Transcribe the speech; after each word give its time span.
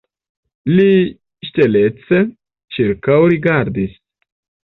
Li 0.77 0.87
ŝtelece 1.49 2.23
ĉirkaŭrigardis. 2.77 3.95